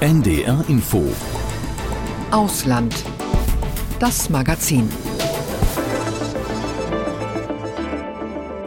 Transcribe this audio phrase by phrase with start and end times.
[0.00, 1.14] NDR Info
[2.30, 3.04] Ausland.
[3.98, 4.88] Das Magazin.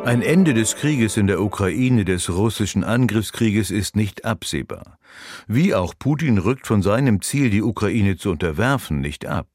[0.06, 5.00] Ein Ende des Krieges in der Ukraine, des russischen Angriffskrieges, ist nicht absehbar.
[5.48, 9.48] Wie auch Putin rückt von seinem Ziel, die Ukraine zu unterwerfen, nicht ab.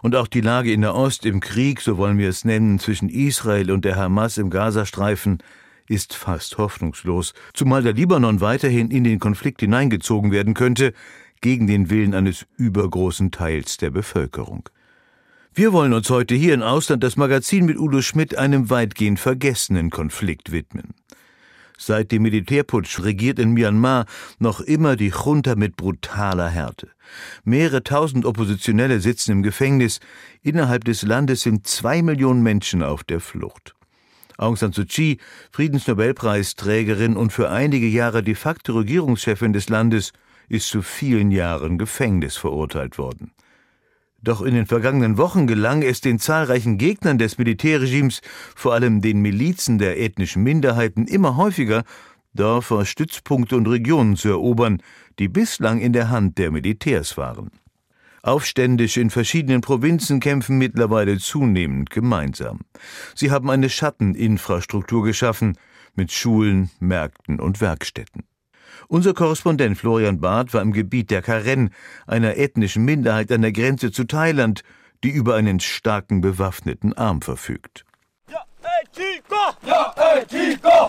[0.00, 3.10] Und auch die Lage in der Ost im Krieg, so wollen wir es nennen, zwischen
[3.10, 5.42] Israel und der Hamas im Gazastreifen,
[5.88, 10.92] ist fast hoffnungslos, zumal der Libanon weiterhin in den Konflikt hineingezogen werden könnte,
[11.40, 14.68] gegen den Willen eines übergroßen Teils der Bevölkerung.
[15.54, 19.90] Wir wollen uns heute hier in Ausland das Magazin mit Udo Schmidt einem weitgehend vergessenen
[19.90, 20.94] Konflikt widmen.
[21.76, 24.06] Seit dem Militärputsch regiert in Myanmar
[24.38, 26.88] noch immer die Junta mit brutaler Härte.
[27.44, 29.98] Mehrere tausend Oppositionelle sitzen im Gefängnis.
[30.42, 33.74] Innerhalb des Landes sind zwei Millionen Menschen auf der Flucht.
[34.42, 35.18] Aung San Suu Kyi,
[35.52, 40.12] Friedensnobelpreisträgerin und für einige Jahre de facto Regierungschefin des Landes,
[40.48, 43.30] ist zu vielen Jahren Gefängnis verurteilt worden.
[44.20, 48.20] Doch in den vergangenen Wochen gelang es den zahlreichen Gegnern des Militärregimes,
[48.54, 51.84] vor allem den Milizen der ethnischen Minderheiten, immer häufiger,
[52.34, 54.82] Dörfer, Stützpunkte und Regionen zu erobern,
[55.18, 57.50] die bislang in der Hand der Militärs waren.
[58.22, 62.60] Aufständische in verschiedenen Provinzen kämpfen mittlerweile zunehmend gemeinsam.
[63.16, 65.58] Sie haben eine Schatteninfrastruktur geschaffen
[65.94, 68.22] mit Schulen, Märkten und Werkstätten.
[68.86, 71.70] Unser Korrespondent Florian Barth war im Gebiet der Karen,
[72.06, 74.62] einer ethnischen Minderheit an der Grenze zu Thailand,
[75.02, 77.84] die über einen starken bewaffneten Arm verfügt.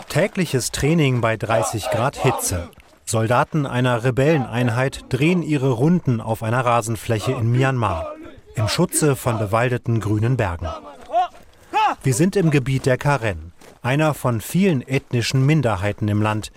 [0.08, 2.70] Tägliches Training bei 30 Grad Hitze.
[3.06, 8.14] Soldaten einer Rebelleneinheit drehen ihre Runden auf einer Rasenfläche in Myanmar,
[8.54, 10.68] im Schutze von bewaldeten grünen Bergen.
[12.02, 13.52] Wir sind im Gebiet der Karen,
[13.82, 16.50] einer von vielen ethnischen Minderheiten im Land,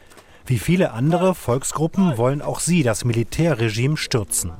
[0.45, 4.51] wie viele andere Volksgruppen wollen auch sie das Militärregime stürzen.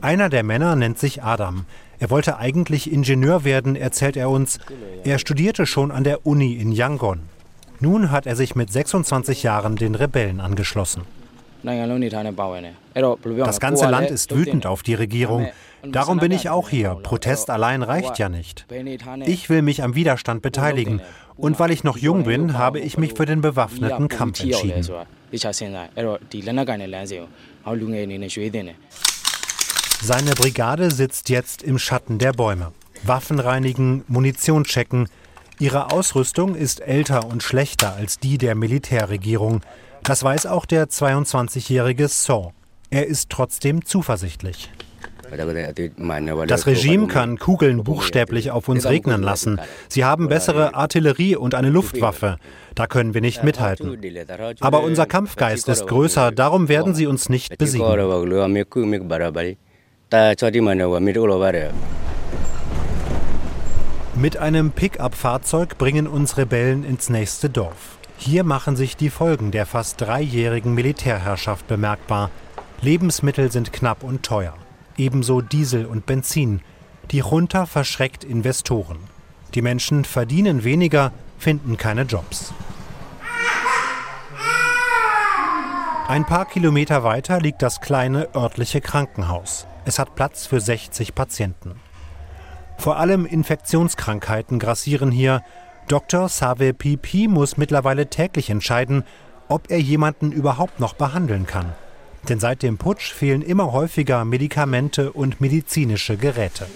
[0.00, 1.66] Einer der Männer nennt sich Adam.
[2.00, 4.58] Er wollte eigentlich Ingenieur werden, erzählt er uns.
[5.04, 7.22] Er studierte schon an der Uni in Yangon.
[7.80, 11.02] Nun hat er sich mit 26 Jahren den Rebellen angeschlossen.
[11.62, 15.48] Das ganze Land ist wütend auf die Regierung.
[15.84, 16.96] Darum bin ich auch hier.
[17.02, 18.66] Protest allein reicht ja nicht.
[19.26, 21.00] Ich will mich am Widerstand beteiligen.
[21.36, 24.86] Und weil ich noch jung bin, habe ich mich für den bewaffneten Kampf entschieden.
[30.00, 32.72] Seine Brigade sitzt jetzt im Schatten der Bäume.
[33.02, 35.08] Waffen reinigen, Munition checken.
[35.60, 39.62] Ihre Ausrüstung ist älter und schlechter als die der Militärregierung.
[40.04, 42.52] Das weiß auch der 22-jährige So.
[42.90, 44.70] Er ist trotzdem zuversichtlich.
[46.46, 49.60] Das Regime kann Kugeln buchstäblich auf uns regnen lassen.
[49.88, 52.36] Sie haben bessere Artillerie und eine Luftwaffe.
[52.74, 53.98] Da können wir nicht mithalten.
[54.60, 57.84] Aber unser Kampfgeist ist größer, darum werden sie uns nicht besiegen.
[64.18, 67.98] Mit einem Pickup-Fahrzeug bringen uns Rebellen ins nächste Dorf.
[68.16, 72.30] Hier machen sich die Folgen der fast dreijährigen Militärherrschaft bemerkbar.
[72.80, 74.54] Lebensmittel sind knapp und teuer
[74.98, 76.60] ebenso Diesel und Benzin.
[77.10, 78.98] Die Junta verschreckt Investoren.
[79.54, 82.52] Die Menschen verdienen weniger, finden keine Jobs.
[86.08, 89.66] Ein paar Kilometer weiter liegt das kleine örtliche Krankenhaus.
[89.84, 91.76] Es hat Platz für 60 Patienten.
[92.78, 95.42] Vor allem Infektionskrankheiten grassieren hier.
[95.88, 96.28] Dr.
[96.28, 99.04] Save Pipi muss mittlerweile täglich entscheiden,
[99.48, 101.72] ob er jemanden überhaupt noch behandeln kann.
[102.28, 106.66] Denn seit dem Putsch fehlen immer häufiger Medikamente und medizinische Geräte.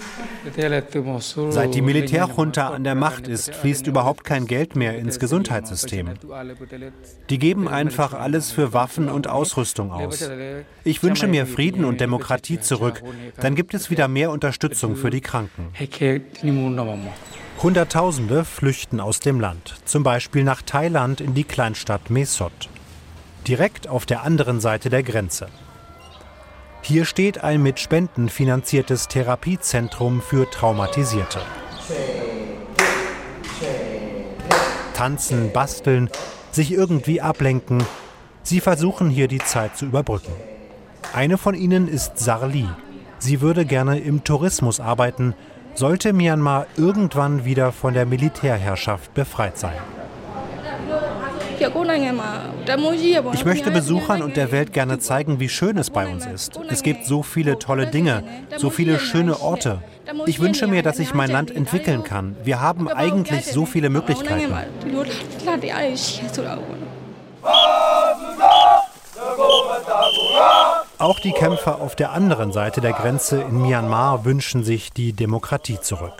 [1.51, 6.11] Seit die Militärjunta an der Macht ist, fließt überhaupt kein Geld mehr ins Gesundheitssystem.
[7.31, 10.29] Die geben einfach alles für Waffen und Ausrüstung aus.
[10.85, 13.03] Ich wünsche mir Frieden und Demokratie zurück.
[13.41, 15.69] Dann gibt es wieder mehr Unterstützung für die Kranken.
[17.63, 22.69] Hunderttausende flüchten aus dem Land, zum Beispiel nach Thailand in die Kleinstadt Mesot
[23.47, 25.49] direkt auf der anderen Seite der Grenze.
[26.83, 31.41] Hier steht ein mit Spenden finanziertes Therapiezentrum für Traumatisierte.
[34.95, 36.11] Tanzen, basteln,
[36.51, 37.85] sich irgendwie ablenken.
[38.43, 40.33] Sie versuchen hier die Zeit zu überbrücken.
[41.15, 42.69] Eine von ihnen ist Sarli.
[43.19, 45.35] Sie würde gerne im Tourismus arbeiten,
[45.75, 49.79] sollte Myanmar irgendwann wieder von der Militärherrschaft befreit sein.
[53.33, 56.59] Ich möchte Besuchern und der Welt gerne zeigen, wie schön es bei uns ist.
[56.69, 58.25] Es gibt so viele tolle Dinge,
[58.57, 59.83] so viele schöne Orte.
[60.27, 62.37] Ich wünsche mir, dass ich mein Land entwickeln kann.
[62.43, 64.53] Wir haben eigentlich so viele Möglichkeiten.
[70.99, 75.81] Auch die Kämpfer auf der anderen Seite der Grenze in Myanmar wünschen sich die Demokratie
[75.81, 76.15] zurück.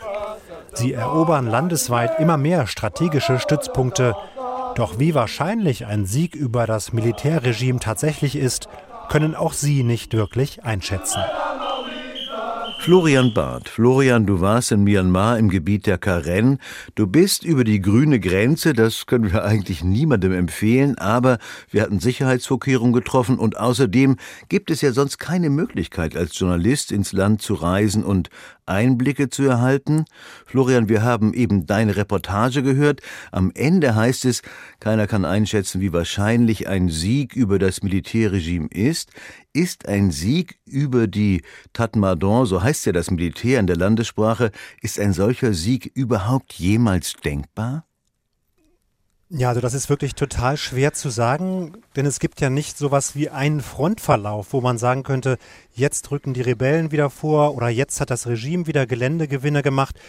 [0.73, 4.15] Sie erobern landesweit immer mehr strategische Stützpunkte.
[4.75, 8.67] Doch wie wahrscheinlich ein Sieg über das Militärregime tatsächlich ist,
[9.09, 11.21] können auch sie nicht wirklich einschätzen.
[12.83, 13.69] Florian Barth.
[13.69, 16.57] Florian, du warst in Myanmar im Gebiet der Karen.
[16.95, 21.37] Du bist über die grüne Grenze, das können wir eigentlich niemandem empfehlen, aber
[21.71, 24.17] wir hatten Sicherheitsvorkehrungen getroffen und außerdem
[24.49, 28.29] gibt es ja sonst keine Möglichkeit, als Journalist ins Land zu reisen und
[28.65, 30.05] Einblicke zu erhalten.
[30.45, 33.01] Florian, wir haben eben deine Reportage gehört.
[33.31, 34.41] Am Ende heißt es,
[34.79, 39.11] keiner kann einschätzen, wie wahrscheinlich ein Sieg über das Militärregime ist.
[39.53, 41.43] Ist ein Sieg über die
[41.73, 44.51] Tatmadaw, so heißt ja das Militär in der Landessprache,
[44.81, 47.85] ist ein solcher Sieg überhaupt jemals denkbar?
[49.29, 53.15] Ja, also das ist wirklich total schwer zu sagen, denn es gibt ja nicht sowas
[53.15, 55.37] wie einen Frontverlauf, wo man sagen könnte,
[55.73, 59.99] jetzt rücken die Rebellen wieder vor oder jetzt hat das Regime wieder Geländegewinne gemacht,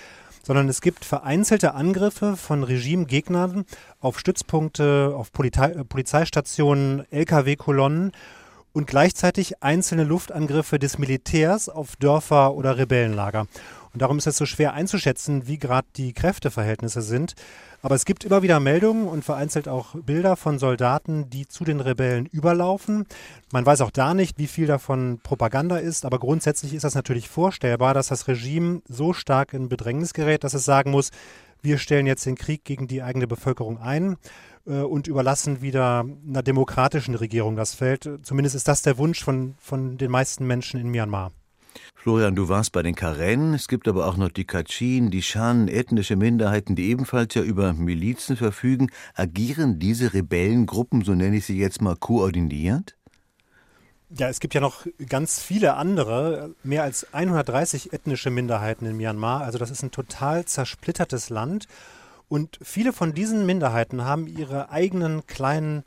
[0.42, 3.64] sondern es gibt vereinzelte Angriffe von Regimegegnern
[4.00, 8.12] auf Stützpunkte, auf Polizei, Polizeistationen, Lkw-Kolonnen
[8.74, 13.46] und gleichzeitig einzelne Luftangriffe des Militärs auf Dörfer oder Rebellenlager.
[13.94, 17.34] Und darum ist es so schwer einzuschätzen, wie gerade die Kräfteverhältnisse sind.
[17.80, 21.80] Aber es gibt immer wieder Meldungen und vereinzelt auch Bilder von Soldaten, die zu den
[21.80, 23.06] Rebellen überlaufen.
[23.52, 27.28] Man weiß auch da nicht, wie viel davon Propaganda ist, aber grundsätzlich ist das natürlich
[27.28, 31.10] vorstellbar, dass das Regime so stark in Bedrängnis gerät, dass es sagen muss,
[31.62, 34.16] wir stellen jetzt den Krieg gegen die eigene Bevölkerung ein
[34.66, 38.10] äh, und überlassen wieder einer demokratischen Regierung das Feld.
[38.22, 41.30] Zumindest ist das der Wunsch von, von den meisten Menschen in Myanmar.
[41.94, 45.68] Florian, du warst bei den Karen, es gibt aber auch noch die Kachin, die Shan,
[45.68, 48.90] ethnische Minderheiten, die ebenfalls ja über Milizen verfügen.
[49.14, 52.96] Agieren diese Rebellengruppen, so nenne ich sie jetzt mal, koordiniert?
[54.10, 59.42] Ja, es gibt ja noch ganz viele andere, mehr als 130 ethnische Minderheiten in Myanmar.
[59.42, 61.66] Also das ist ein total zersplittertes Land.
[62.28, 65.84] Und viele von diesen Minderheiten haben ihre eigenen kleinen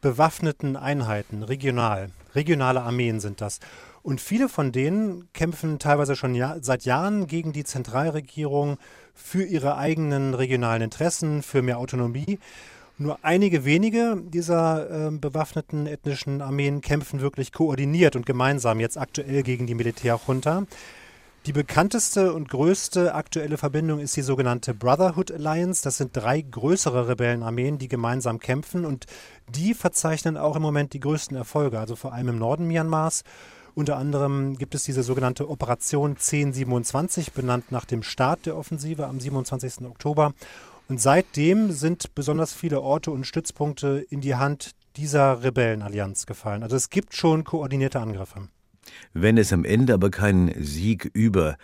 [0.00, 2.10] bewaffneten Einheiten, regional.
[2.34, 3.60] Regionale Armeen sind das.
[4.04, 8.76] Und viele von denen kämpfen teilweise schon ja, seit Jahren gegen die Zentralregierung
[9.14, 12.38] für ihre eigenen regionalen Interessen, für mehr Autonomie.
[12.98, 19.42] Nur einige wenige dieser äh, bewaffneten ethnischen Armeen kämpfen wirklich koordiniert und gemeinsam jetzt aktuell
[19.42, 20.64] gegen die Militärjunta.
[21.46, 25.82] Die bekannteste und größte aktuelle Verbindung ist die sogenannte Brotherhood Alliance.
[25.82, 29.06] Das sind drei größere Rebellenarmeen, die gemeinsam kämpfen und
[29.48, 33.24] die verzeichnen auch im Moment die größten Erfolge, also vor allem im Norden Myanmars.
[33.74, 39.18] Unter anderem gibt es diese sogenannte Operation 1027, benannt nach dem Start der Offensive am
[39.18, 39.84] 27.
[39.86, 40.32] Oktober.
[40.88, 46.62] Und seitdem sind besonders viele Orte und Stützpunkte in die Hand dieser Rebellenallianz gefallen.
[46.62, 48.48] Also es gibt schon koordinierte Angriffe.
[49.12, 51.56] Wenn es am Ende aber keinen Sieg über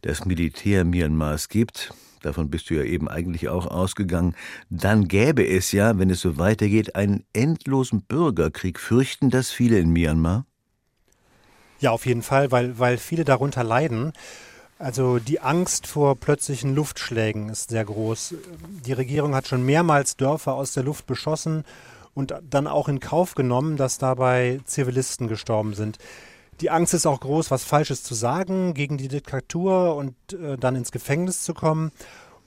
[0.00, 1.92] das Militär Myanmars gibt,
[2.22, 4.34] davon bist du ja eben eigentlich auch ausgegangen,
[4.68, 8.80] dann gäbe es ja, wenn es so weitergeht, einen endlosen Bürgerkrieg.
[8.80, 10.46] Fürchten das viele in Myanmar?
[11.82, 14.12] Ja, auf jeden Fall, weil, weil viele darunter leiden.
[14.78, 18.36] Also die Angst vor plötzlichen Luftschlägen ist sehr groß.
[18.86, 21.64] Die Regierung hat schon mehrmals Dörfer aus der Luft beschossen
[22.14, 25.98] und dann auch in Kauf genommen, dass dabei Zivilisten gestorben sind.
[26.60, 30.76] Die Angst ist auch groß, was Falsches zu sagen gegen die Diktatur und äh, dann
[30.76, 31.90] ins Gefängnis zu kommen.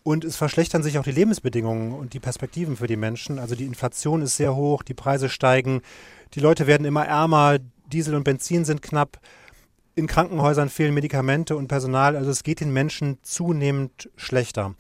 [0.03, 3.39] Und es verschlechtern sich auch die Lebensbedingungen und die Perspektiven für die Menschen.
[3.39, 5.81] Also die Inflation ist sehr hoch, die Preise steigen,
[6.35, 7.59] die Leute werden immer ärmer,
[7.91, 9.19] Diesel und Benzin sind knapp,
[9.95, 12.15] in Krankenhäusern fehlen Medikamente und Personal.
[12.15, 14.75] Also es geht den Menschen zunehmend schlechter.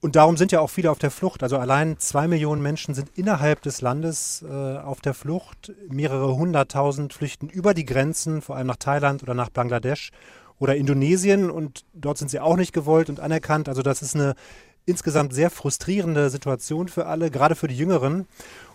[0.00, 1.42] Und darum sind ja auch viele auf der Flucht.
[1.44, 5.72] Also allein zwei Millionen Menschen sind innerhalb des Landes äh, auf der Flucht.
[5.88, 10.10] Mehrere hunderttausend flüchten über die Grenzen, vor allem nach Thailand oder nach Bangladesch
[10.58, 11.50] oder Indonesien.
[11.50, 13.68] Und dort sind sie auch nicht gewollt und anerkannt.
[13.68, 14.34] Also das ist eine
[14.86, 18.26] insgesamt sehr frustrierende Situation für alle, gerade für die Jüngeren.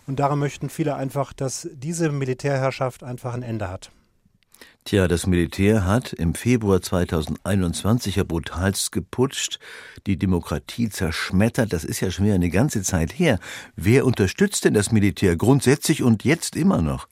[0.08, 3.90] Und darum möchten viele einfach, dass diese Militärherrschaft einfach ein Ende hat.
[4.84, 9.58] Tja, das Militär hat im Februar 2021 ja brutalst geputscht,
[10.06, 11.74] die Demokratie zerschmettert.
[11.74, 13.38] Das ist ja schon wieder eine ganze Zeit her.
[13.76, 17.06] Wer unterstützt denn das Militär grundsätzlich und jetzt immer noch?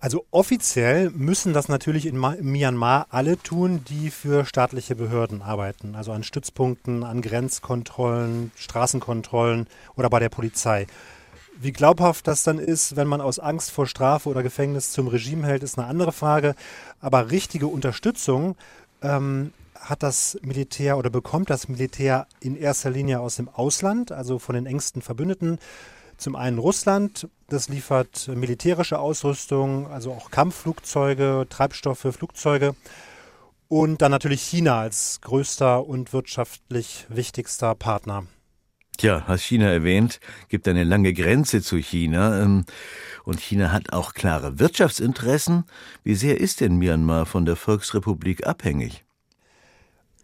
[0.00, 5.94] Also offiziell müssen das natürlich in Myanmar alle tun, die für staatliche Behörden arbeiten.
[5.94, 10.88] Also an Stützpunkten, an Grenzkontrollen, Straßenkontrollen oder bei der Polizei.
[11.60, 15.44] Wie glaubhaft das dann ist, wenn man aus Angst vor Strafe oder Gefängnis zum Regime
[15.44, 16.54] hält, ist eine andere Frage.
[17.00, 18.54] Aber richtige Unterstützung
[19.02, 24.38] ähm, hat das Militär oder bekommt das Militär in erster Linie aus dem Ausland, also
[24.38, 25.58] von den engsten Verbündeten.
[26.16, 32.76] Zum einen Russland, das liefert militärische Ausrüstung, also auch Kampfflugzeuge, Treibstoffe Flugzeuge.
[33.66, 38.26] Und dann natürlich China als größter und wirtschaftlich wichtigster Partner.
[38.98, 42.42] Tja, hast China erwähnt, gibt eine lange Grenze zu China.
[42.42, 42.64] Ähm,
[43.22, 45.64] und China hat auch klare Wirtschaftsinteressen.
[46.02, 49.04] Wie sehr ist denn Myanmar von der Volksrepublik abhängig?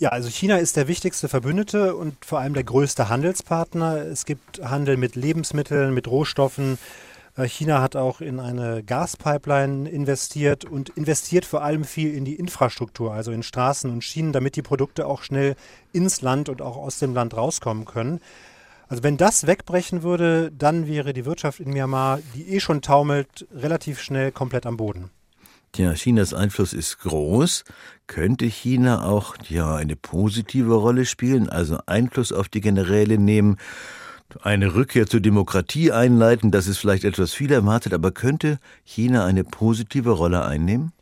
[0.01, 4.07] Ja, also China ist der wichtigste Verbündete und vor allem der größte Handelspartner.
[4.07, 6.77] Es gibt Handel mit Lebensmitteln, mit Rohstoffen.
[7.37, 12.35] Äh, China hat auch in eine Gaspipeline investiert und investiert vor allem viel in die
[12.35, 15.55] Infrastruktur, also in Straßen und Schienen, damit die Produkte auch schnell
[15.93, 18.21] ins Land und auch aus dem Land rauskommen können.
[18.89, 23.47] Also wenn das wegbrechen würde, dann wäre die Wirtschaft in Myanmar, die eh schon taumelt,
[23.55, 25.11] relativ schnell komplett am Boden.
[25.73, 27.65] Tja, Chinas Einfluss ist groß.
[28.07, 33.57] Könnte China auch ja eine positive Rolle spielen, also Einfluss auf die Generäle nehmen,
[34.43, 36.51] eine Rückkehr zur Demokratie einleiten?
[36.51, 40.93] Das ist vielleicht etwas viel erwartet, aber könnte China eine positive Rolle einnehmen?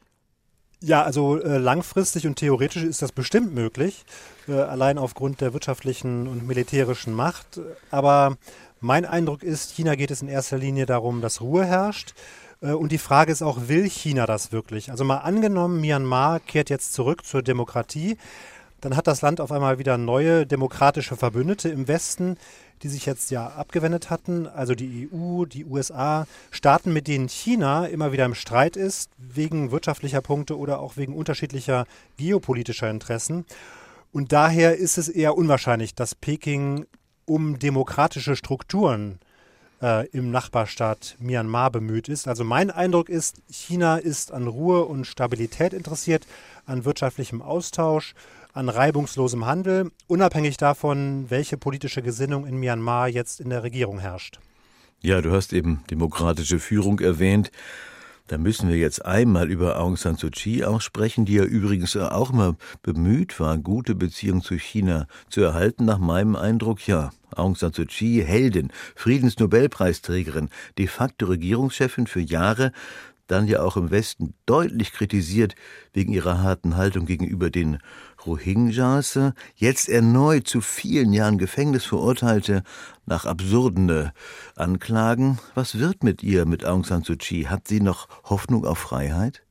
[0.84, 4.04] Ja, also äh, langfristig und theoretisch ist das bestimmt möglich,
[4.48, 7.60] äh, allein aufgrund der wirtschaftlichen und militärischen Macht.
[7.92, 8.36] Aber
[8.80, 12.14] mein Eindruck ist, China geht es in erster Linie darum, dass Ruhe herrscht.
[12.60, 14.90] Äh, und die Frage ist auch, will China das wirklich?
[14.90, 18.18] Also mal angenommen, Myanmar kehrt jetzt zurück zur Demokratie,
[18.80, 22.36] dann hat das Land auf einmal wieder neue demokratische Verbündete im Westen,
[22.82, 27.86] die sich jetzt ja abgewendet hatten, also die EU, die USA, Staaten, mit denen China
[27.86, 31.86] immer wieder im Streit ist, wegen wirtschaftlicher Punkte oder auch wegen unterschiedlicher
[32.16, 33.44] geopolitischer Interessen.
[34.12, 36.86] Und daher ist es eher unwahrscheinlich, dass Peking
[37.24, 39.18] um demokratische Strukturen
[39.82, 42.28] äh, im Nachbarstaat Myanmar bemüht ist.
[42.28, 46.26] Also mein Eindruck ist, China ist an Ruhe und Stabilität interessiert,
[46.66, 48.14] an wirtschaftlichem Austausch,
[48.52, 54.38] an reibungslosem Handel, unabhängig davon, welche politische Gesinnung in Myanmar jetzt in der Regierung herrscht.
[55.00, 57.50] Ja, du hast eben demokratische Führung erwähnt.
[58.28, 61.96] Da müssen wir jetzt einmal über Aung San Suu Kyi auch sprechen, die ja übrigens
[61.96, 65.84] auch immer bemüht war, gute Beziehungen zu China zu erhalten.
[65.84, 67.10] Nach meinem Eindruck ja.
[67.34, 72.72] Aung San Suu Kyi, Heldin, Friedensnobelpreisträgerin, de facto Regierungschefin für Jahre,
[73.26, 75.54] dann ja auch im Westen deutlich kritisiert
[75.92, 77.78] wegen ihrer harten Haltung gegenüber den
[78.26, 79.18] Rohingyas,
[79.56, 82.62] jetzt erneut zu vielen Jahren Gefängnis verurteilte
[83.06, 84.10] nach absurden äh,
[84.56, 85.38] Anklagen.
[85.54, 87.44] Was wird mit ihr, mit Aung San Suu Kyi?
[87.44, 89.42] Hat sie noch Hoffnung auf Freiheit?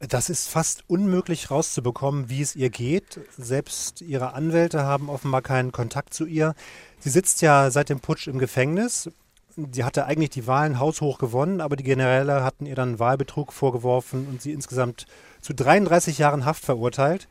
[0.00, 3.20] Das ist fast unmöglich rauszubekommen, wie es ihr geht.
[3.36, 6.54] Selbst ihre Anwälte haben offenbar keinen Kontakt zu ihr.
[7.00, 9.10] Sie sitzt ja seit dem Putsch im Gefängnis.
[9.72, 14.28] Sie hatte eigentlich die Wahlen haushoch gewonnen, aber die Generäle hatten ihr dann Wahlbetrug vorgeworfen
[14.28, 15.06] und sie insgesamt
[15.40, 17.26] zu 33 Jahren Haft verurteilt.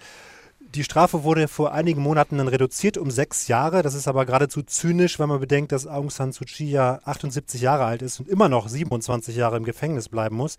[0.76, 3.84] Die Strafe wurde vor einigen Monaten dann reduziert um sechs Jahre.
[3.84, 7.62] Das ist aber geradezu zynisch, wenn man bedenkt, dass Aung San Suu Kyi ja 78
[7.62, 10.58] Jahre alt ist und immer noch 27 Jahre im Gefängnis bleiben muss.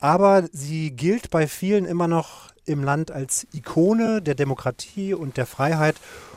[0.00, 5.46] Aber sie gilt bei vielen immer noch im Land als Ikone der Demokratie und der
[5.46, 5.96] Freiheit.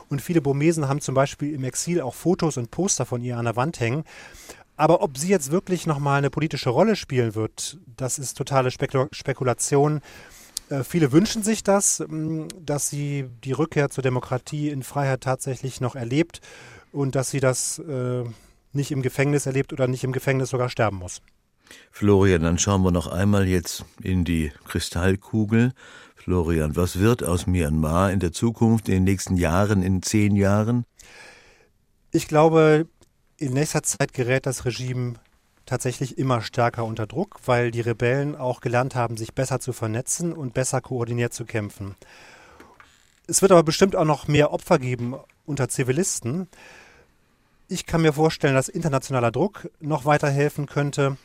[0.09, 3.45] Und viele Burmesen haben zum Beispiel im Exil auch Fotos und Poster von ihr an
[3.45, 4.03] der Wand hängen.
[4.77, 9.07] Aber ob sie jetzt wirklich nochmal eine politische Rolle spielen wird, das ist totale Spekul
[9.11, 10.01] Spekulation.
[10.69, 15.81] Äh, viele wünschen sich das, mm, dass sie die Rückkehr zur Demokratie in Freiheit tatsächlich
[15.81, 16.41] noch erlebt
[16.91, 18.23] und dass sie das äh,
[18.73, 21.21] nicht im Gefängnis erlebt oder nicht im Gefängnis sogar sterben muss.
[21.91, 25.71] Florian, dann schauen wir noch einmal jetzt in die Kristallkugel.
[26.15, 30.85] Florian, was wird aus Myanmar in der Zukunft, in den nächsten Jahren, in zehn Jahren?
[32.11, 32.87] Ich glaube,
[33.37, 35.15] in nächster Zeit gerät das Regime
[35.65, 40.33] tatsächlich immer stärker unter Druck, weil die Rebellen auch gelernt haben, sich besser zu vernetzen
[40.33, 41.95] und besser koordiniert zu kämpfen.
[43.27, 46.47] Es wird aber bestimmt auch noch mehr Opfer geben unter Zivilisten.
[47.67, 51.17] Ich kann mir vorstellen, dass internationaler Druck noch weiter helfen könnte.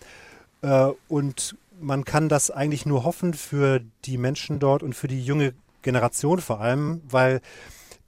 [0.62, 5.23] Äh, und man kann das eigentlich nur hoffen für die Menschen dort und für die
[5.23, 7.40] junge Generation vor allem, weil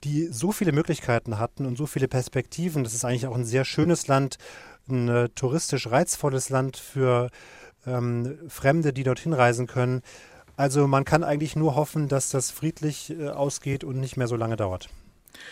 [0.03, 2.83] die so viele Möglichkeiten hatten und so viele Perspektiven.
[2.83, 4.37] Das ist eigentlich auch ein sehr schönes Land,
[4.89, 7.29] ein äh, touristisch reizvolles Land für
[7.85, 10.01] ähm, Fremde, die dorthin reisen können.
[10.55, 14.35] Also man kann eigentlich nur hoffen, dass das friedlich äh, ausgeht und nicht mehr so
[14.35, 14.89] lange dauert.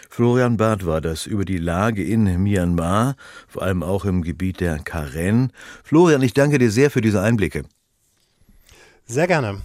[0.10, 3.16] Florian Barth war das über die Lage in Myanmar,
[3.48, 5.52] vor allem auch im Gebiet der Karen.
[5.84, 7.64] Florian, ich danke dir sehr für diese Einblicke.
[9.06, 9.62] Sehr gerne.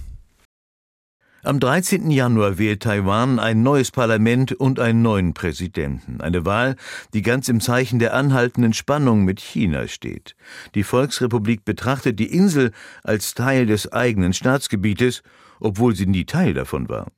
[1.46, 2.10] Am 13.
[2.10, 6.20] Januar wählt Taiwan ein neues Parlament und einen neuen Präsidenten.
[6.20, 6.74] Eine Wahl,
[7.14, 10.34] die ganz im Zeichen der anhaltenden Spannung mit China steht.
[10.74, 12.72] Die Volksrepublik betrachtet die Insel
[13.04, 15.22] als Teil des eigenen Staatsgebietes,
[15.60, 17.12] obwohl sie nie Teil davon war.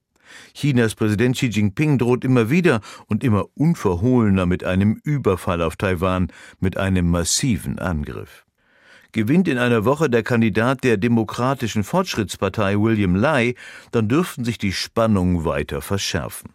[0.52, 6.30] Chinas Präsident Xi Jinping droht immer wieder und immer unverhohlener mit einem Überfall auf Taiwan,
[6.60, 8.44] mit einem massiven Angriff.
[9.12, 13.54] Gewinnt in einer Woche der Kandidat der Demokratischen Fortschrittspartei William Lai,
[13.90, 16.50] dann dürften sich die Spannungen weiter verschärfen.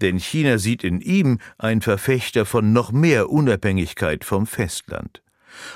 [0.00, 5.22] Denn China sieht in ihm einen Verfechter von noch mehr Unabhängigkeit vom Festland.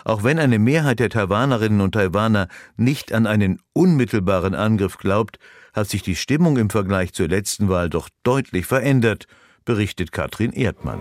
[0.04, 5.38] Auch wenn eine Mehrheit der Taiwanerinnen und Taiwaner nicht an einen unmittelbaren Angriff glaubt,
[5.72, 9.26] hat sich die Stimmung im Vergleich zur letzten Wahl doch deutlich verändert,
[9.64, 11.00] berichtet Katrin Erdmann.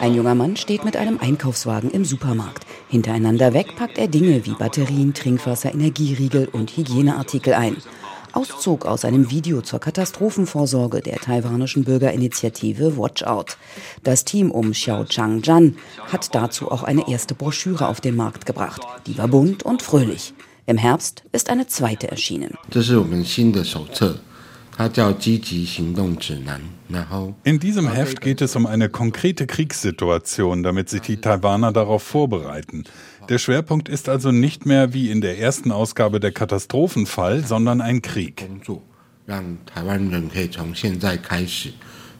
[0.00, 2.66] Ein junger Mann steht mit einem Einkaufswagen im Supermarkt.
[2.88, 7.78] Hintereinander weg packt er Dinge wie Batterien, Trinkwasser, Energieriegel und Hygieneartikel ein.
[8.32, 13.56] Auszug aus einem Video zur Katastrophenvorsorge der taiwanischen Bürgerinitiative Watch Out.
[14.04, 15.76] Das Team um Xiao Chang-jan
[16.12, 18.82] hat dazu auch eine erste Broschüre auf den Markt gebracht.
[19.06, 20.34] Die war bunt und fröhlich.
[20.66, 22.58] Im Herbst ist eine zweite erschienen.
[22.68, 24.20] Das ist unser
[27.43, 32.83] in diesem Heft geht es um eine konkrete Kriegssituation, damit sich die Taiwaner darauf vorbereiten.
[33.29, 38.01] Der Schwerpunkt ist also nicht mehr wie in der ersten Ausgabe der Katastrophenfall, sondern ein
[38.01, 38.47] Krieg.
[39.25, 41.71] 让台湾人可以从现在开始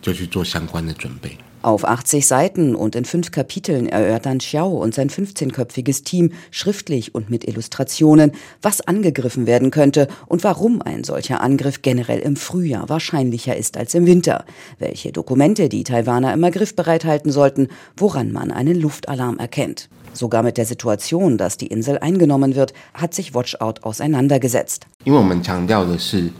[0.02, 1.38] 就去做相关的准备。
[1.66, 7.32] auf 80 Seiten und in fünf Kapiteln erörtern Xiao und sein 15-köpfiges Team schriftlich und
[7.32, 13.58] mit Illustrationen, was angegriffen werden könnte und warum ein solcher Angriff generell im Frühjahr wahrscheinlicher
[13.58, 14.46] ist als im Winter,
[14.78, 19.90] welche Dokumente die Taiwaner immer griffbereit halten sollten, woran man einen Luftalarm erkennt.
[20.14, 24.86] Sogar mit der Situation, dass die Insel eingenommen wird, hat sich Watchout auseinandergesetzt.
[25.04, 26.32] 因为我们强调的是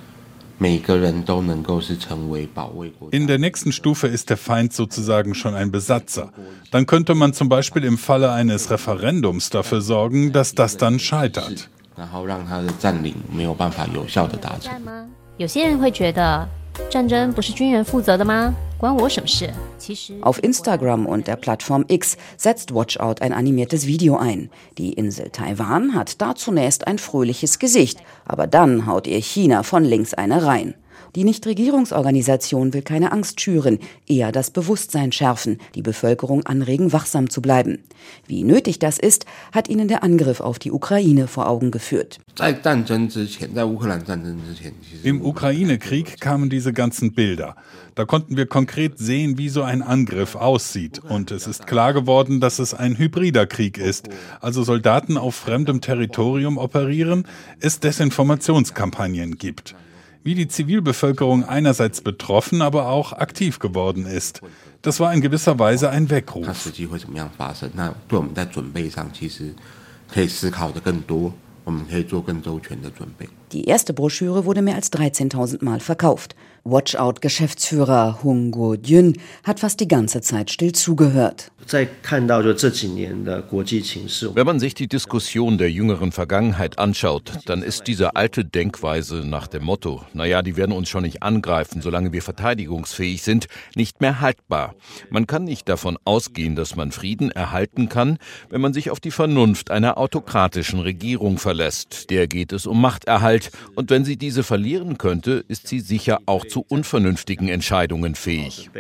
[3.11, 6.33] in der nächsten Stufe ist der Feind sozusagen schon ein Besatzer.
[6.71, 11.71] Dann könnte man zum Beispiel im Falle eines Referendums dafür sorgen, dass das dann scheitert.
[16.78, 18.54] 有些人会觉得战争不是军人负责的吗？
[18.78, 19.50] 关我什么事？
[20.22, 24.50] Auf Instagram und der Plattform X setzt Watchout ein animiertes Video ein.
[24.78, 29.84] Die Insel Taiwan hat da zunächst ein fröhliches Gesicht, aber dann haut ihr China von
[29.84, 30.76] links eine rein.
[31.17, 37.43] Die Nichtregierungsorganisation will keine Angst schüren, eher das Bewusstsein schärfen, die Bevölkerung anregen, wachsam zu
[37.43, 37.79] bleiben.
[38.29, 42.21] Wie nötig das ist, hat ihnen der Angriff auf die Ukraine vor Augen geführt.
[45.03, 47.57] Im Ukraine-Krieg kamen diese ganzen Bilder.
[47.97, 51.01] Da konnten wir konkret sehen, wie so ein Angriff aussieht.
[51.01, 54.09] Und es ist klar geworden, dass es ein hybrider Krieg ist.
[54.41, 57.27] Also Soldaten auf fremdem Territorium operieren,
[57.59, 59.75] es Desinformationskampagnen gibt
[60.23, 64.43] wie die Zivilbevölkerung einerseits betroffen, aber auch aktiv geworden ist.
[64.83, 66.47] Das war in gewisser Weise ein Weckruf.
[73.53, 76.35] Die erste Broschüre wurde mehr als 13.000 Mal verkauft.
[76.65, 81.51] Watchout-Geschäftsführer Hung Go-Jun hat fast die ganze Zeit still zugehört.
[81.73, 81.89] Wenn
[84.47, 89.63] man sich die Diskussion der jüngeren Vergangenheit anschaut, dann ist diese alte Denkweise nach dem
[89.65, 93.47] Motto, naja, die werden uns schon nicht angreifen, solange wir verteidigungsfähig sind,
[93.77, 94.75] nicht mehr haltbar.
[95.11, 98.19] Man kann nicht davon ausgehen, dass man Frieden erhalten kann,
[98.49, 102.11] wenn man sich auf die Vernunft einer autokratischen Regierung verlässt.
[102.11, 106.45] Der geht es um Machterhalt, und wenn sie diese verlieren könnte, ist sie sicher auch
[106.47, 108.71] zu unvernünftigen Entscheidungen fähig.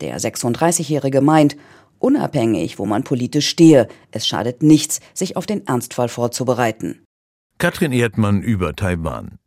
[0.00, 1.56] Der 36-Jährige meint,
[1.98, 7.00] unabhängig, wo man politisch stehe, es schadet nichts, sich auf den Ernstfall vorzubereiten.
[7.58, 9.38] Katrin Erdmann über Taiwan.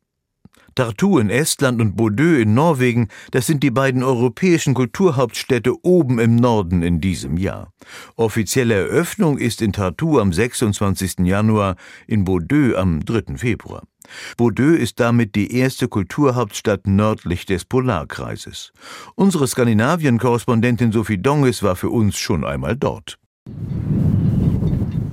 [0.77, 6.35] Tartu in Estland und Bodø in Norwegen, das sind die beiden europäischen Kulturhauptstädte oben im
[6.35, 7.73] Norden in diesem Jahr.
[8.15, 11.25] Offizielle Eröffnung ist in Tartu am 26.
[11.25, 13.37] Januar, in Bodø am 3.
[13.37, 13.81] Februar.
[14.37, 18.73] Bordeaux ist damit die erste Kulturhauptstadt nördlich des Polarkreises.
[19.15, 23.17] Unsere Skandinavien-Korrespondentin Sophie Donges war für uns schon einmal dort.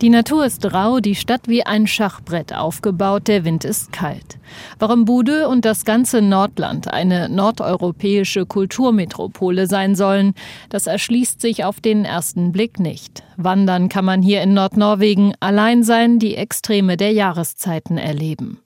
[0.04, 4.38] Die Natur ist rau, die Stadt wie ein Schachbrett aufgebaut, der Wind ist kalt.
[4.78, 10.34] Warum Bude und das ganze Nordland eine nordeuropäische Kulturmetropole sein sollen,
[10.68, 13.22] das erschließt sich auf den ersten Blick nicht.
[13.36, 18.58] Wandern kann man hier in Nordnorwegen, allein sein, die Extreme der Jahreszeiten erleben.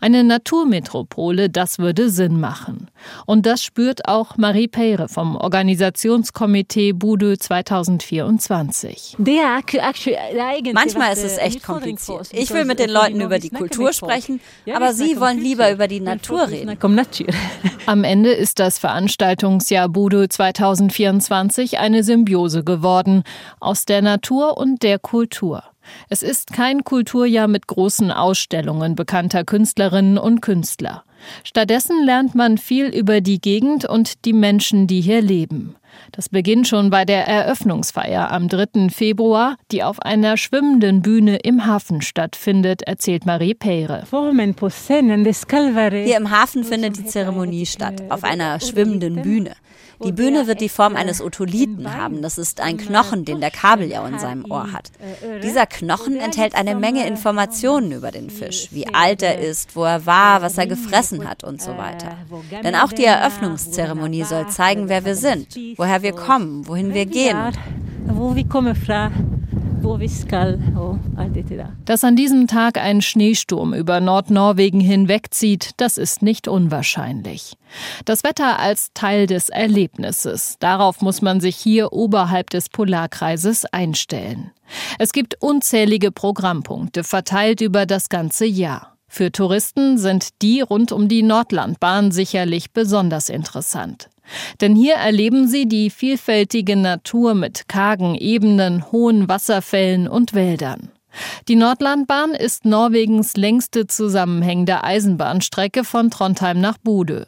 [0.00, 2.88] Eine Naturmetropole, das würde Sinn machen.
[3.26, 9.16] Und das spürt auch Marie Peyre vom Organisationskomitee Bude 2024.
[10.74, 12.28] Manchmal ist es echt kompliziert.
[12.32, 14.40] Ich will mit den Leuten über die Kultur sprechen,
[14.72, 16.78] aber sie wollen lieber über die Natur reden.
[17.86, 23.22] Am Ende ist das Veranstaltungsjahr Bude 2024 eine Symbiose geworden
[23.60, 25.62] aus der Natur und der Kultur.
[26.08, 31.04] Es ist kein Kulturjahr mit großen Ausstellungen bekannter Künstlerinnen und Künstler.
[31.44, 35.76] Stattdessen lernt man viel über die Gegend und die Menschen, die hier leben.
[36.12, 38.90] Das beginnt schon bei der Eröffnungsfeier am 3.
[38.90, 44.04] Februar, die auf einer schwimmenden Bühne im Hafen stattfindet, erzählt Marie Peyre.
[46.04, 49.52] Hier im Hafen findet die Zeremonie statt, auf einer schwimmenden Bühne.
[50.04, 52.22] Die Bühne wird die Form eines Otolithen haben.
[52.22, 54.90] Das ist ein Knochen, den der Kabeljau in seinem Ohr hat.
[55.42, 60.06] Dieser Knochen enthält eine Menge Informationen über den Fisch, wie alt er ist, wo er
[60.06, 62.16] war, was er gefressen hat und so weiter.
[62.62, 67.36] Denn auch die Eröffnungszeremonie soll zeigen, wer wir sind, woher wir kommen, wohin wir gehen.
[68.08, 68.76] Wo wir kommen
[71.84, 77.56] dass an diesem Tag ein Schneesturm über Nordnorwegen hinwegzieht, das ist nicht unwahrscheinlich.
[78.04, 84.50] Das Wetter als Teil des Erlebnisses, darauf muss man sich hier oberhalb des Polarkreises einstellen.
[84.98, 88.96] Es gibt unzählige Programmpunkte verteilt über das ganze Jahr.
[89.08, 94.10] Für Touristen sind die rund um die Nordlandbahn sicherlich besonders interessant.
[94.60, 100.90] Denn hier erleben sie die vielfältige Natur mit kargen Ebenen, hohen Wasserfällen und Wäldern.
[101.48, 107.26] Die Nordlandbahn ist Norwegens längste zusammenhängende Eisenbahnstrecke von Trondheim nach Bude.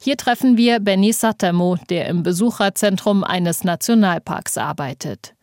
[0.00, 5.35] Hier treffen wir Benny Sattermo, der im Besucherzentrum eines Nationalparks arbeitet.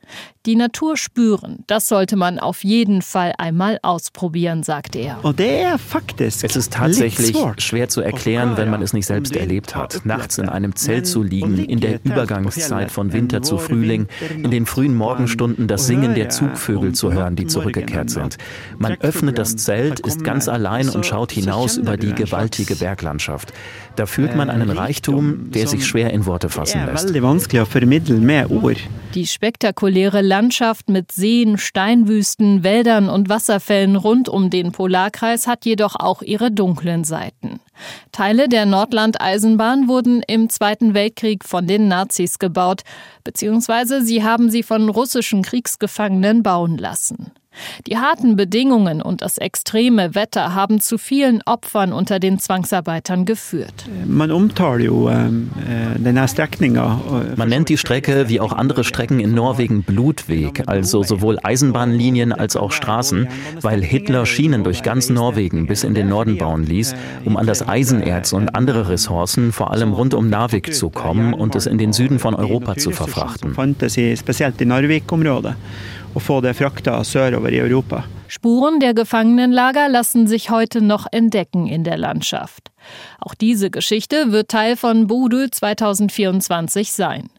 [0.46, 5.24] Die Natur spüren, das sollte man auf jeden Fall einmal ausprobieren, sagt er.
[6.44, 10.06] Es ist tatsächlich schwer zu erklären, wenn man es nicht selbst erlebt hat.
[10.06, 14.66] Nachts in einem Zelt zu liegen, in der Übergangszeit von Winter zu Frühling, in den
[14.66, 18.38] frühen Morgenstunden das Singen der Zugvögel zu hören, die zurückgekehrt sind.
[18.78, 23.54] Man öffnet das Zelt, ist ganz allein und schaut hinaus über die gewaltige Berglandschaft.
[23.96, 27.14] Da fühlt man einen Reichtum, der sich schwer in Worte fassen lässt.
[29.16, 35.96] Die spektakuläre Landschaft mit Seen, Steinwüsten, Wäldern und Wasserfällen rund um den Polarkreis hat jedoch
[35.96, 37.60] auch ihre dunklen Seiten.
[38.12, 42.82] Teile der Nordland-Eisenbahn wurden im Zweiten Weltkrieg von den Nazis gebaut,
[43.24, 47.32] beziehungsweise sie haben sie von russischen Kriegsgefangenen bauen lassen.
[47.88, 53.86] Die harten Bedingungen und das extreme Wetter haben zu vielen Opfern unter den Zwangsarbeitern geführt.
[54.06, 54.32] Man
[55.10, 56.00] ähm, äh,
[57.36, 62.56] Man nennt die Strecke wie auch andere Strecken in Norwegen Blutweg, also sowohl Eisenbahnlinien als
[62.56, 63.28] auch Straßen,
[63.62, 67.68] weil Hitler Schienen durch ganz Norwegen bis in den Norden bauen ließ, um an das
[67.68, 71.94] Eisenerz und andere Ressourcen vor allem rund um Narvik zu kommen und es in den
[71.94, 73.54] Süden von Europa zu verfrachten
[76.14, 78.04] og få det frakta sørover i Europa.
[78.28, 82.72] Spuren der Gefangenenlager lassen sich heute noch entdecken in der Landschaft.
[83.20, 87.30] Auch diese Geschichte wird Teil von Bodø 2024 sein.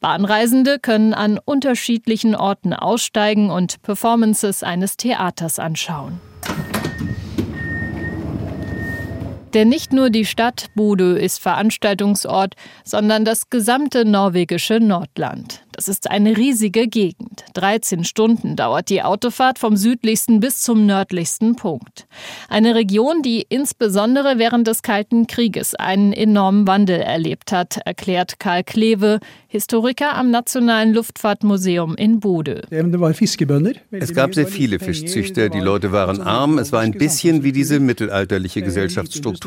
[0.00, 6.20] Bahnreisende können an unterschiedlichen Orten aussteigen und Performances eines Theaters anschauen.
[9.54, 15.62] Denn nicht nur die Stadt Bodø ist Veranstaltungsort, sondern das gesamte norwegische Nordland.
[15.72, 17.44] Das ist eine riesige Gegend.
[17.54, 22.06] 13 Stunden dauert die Autofahrt vom südlichsten bis zum nördlichsten Punkt.
[22.48, 28.62] Eine Region, die insbesondere während des Kalten Krieges einen enormen Wandel erlebt hat, erklärt Karl
[28.62, 32.62] Kleve, Historiker am Nationalen Luftfahrtmuseum in Bode.
[33.90, 37.80] Es gab sehr viele Fischzüchter, die Leute waren arm, es war ein bisschen wie diese
[37.80, 39.39] mittelalterliche Gesellschaftsstruktur.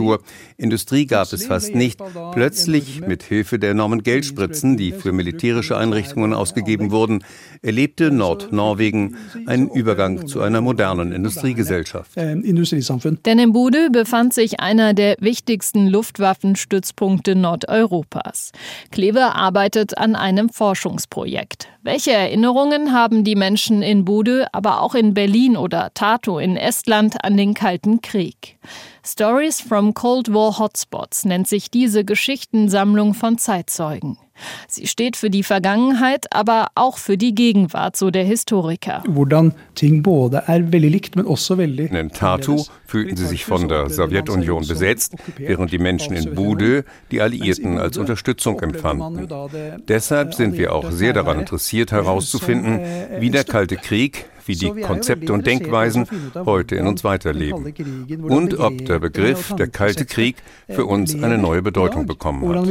[0.57, 2.01] Industrie gab es fast nicht.
[2.33, 7.23] Plötzlich, mit Hilfe der enormen Geldspritzen, die für militärische Einrichtungen ausgegeben wurden,
[7.61, 12.15] erlebte Nordnorwegen einen Übergang zu einer modernen Industriegesellschaft.
[12.15, 18.51] Denn in Bude befand sich einer der wichtigsten Luftwaffenstützpunkte Nordeuropas.
[18.91, 21.67] Kleve arbeitet an einem Forschungsprojekt.
[21.85, 27.25] Welche Erinnerungen haben die Menschen in Bude, aber auch in Berlin oder Tartu in Estland
[27.25, 28.57] an den Kalten Krieg?
[29.05, 34.17] Stories from Cold War Hotspots nennt sich diese Geschichtensammlung von Zeitzeugen.
[34.67, 39.03] Sie steht für die Vergangenheit, aber auch für die Gegenwart, so der Historiker.
[41.85, 47.21] In Tartu fühlten sie sich von der Sowjetunion besetzt, während die Menschen in Bude die
[47.21, 49.27] Alliierten als Unterstützung empfanden.
[49.87, 52.79] Deshalb sind wir auch sehr daran interessiert herauszufinden,
[53.19, 56.07] wie der Kalte Krieg wie die Konzepte und Denkweisen
[56.45, 57.73] heute in uns weiterleben
[58.23, 60.37] und ob der Begriff der Kalte Krieg
[60.69, 62.65] für uns eine neue Bedeutung bekommen hat.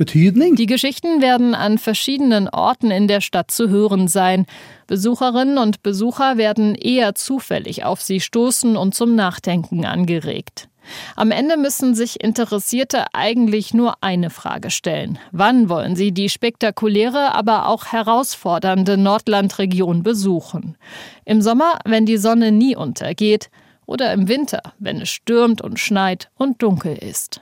[0.00, 4.46] Die Geschichten werden an verschiedenen Orten in der Stadt zu hören sein.
[4.86, 10.68] Besucherinnen und Besucher werden eher zufällig auf sie stoßen und zum Nachdenken angeregt.
[11.16, 15.18] Am Ende müssen sich Interessierte eigentlich nur eine Frage stellen.
[15.32, 20.76] Wann wollen sie die spektakuläre, aber auch herausfordernde Nordlandregion besuchen?
[21.24, 23.50] Im Sommer, wenn die Sonne nie untergeht,
[23.86, 27.40] oder im Winter, wenn es stürmt und schneit und dunkel ist.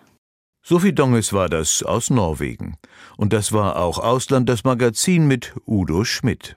[0.62, 2.76] Sophie Donges war das aus Norwegen.
[3.16, 6.56] Und das war auch Ausland das Magazin mit Udo Schmidt.